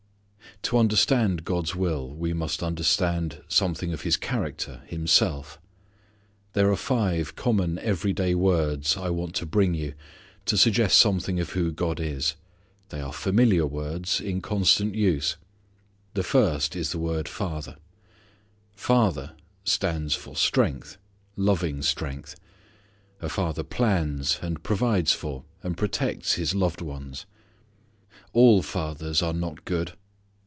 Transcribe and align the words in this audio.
To 0.65 0.77
understand 0.77 1.43
God's 1.43 1.75
will 1.75 2.13
we 2.13 2.33
must 2.33 2.61
understand 2.61 3.41
something 3.47 3.93
of 3.93 4.01
His 4.03 4.15
character, 4.15 4.83
Himself. 4.85 5.59
There 6.53 6.69
are 6.69 6.75
five 6.75 7.35
common 7.35 7.79
every 7.79 8.13
day 8.13 8.35
words 8.35 8.95
I 8.95 9.09
want 9.09 9.33
to 9.35 9.47
bring 9.47 9.73
you 9.73 9.95
to 10.45 10.57
suggest 10.57 10.99
something 10.99 11.39
of 11.39 11.49
who 11.51 11.71
God 11.71 11.99
is. 11.99 12.35
They 12.89 13.01
are 13.01 13.11
familiar 13.11 13.65
words, 13.65 14.21
in 14.21 14.39
constant 14.39 14.93
use. 14.93 15.35
The 16.13 16.21
first 16.23 16.75
is 16.75 16.91
the 16.91 16.99
word 16.99 17.27
father. 17.27 17.75
"Father" 18.75 19.31
stands 19.63 20.13
for 20.13 20.35
strength, 20.35 20.97
loving 21.35 21.81
strength. 21.81 22.35
A 23.19 23.29
father 23.29 23.63
plans, 23.63 24.37
and 24.43 24.61
provides 24.61 25.11
for, 25.11 25.43
and 25.63 25.75
protects 25.75 26.33
his 26.33 26.53
loved 26.53 26.81
ones. 26.81 27.25
All 28.31 28.61
fathers 28.61 29.23
are 29.23 29.33
not 29.33 29.65
good. 29.65 29.93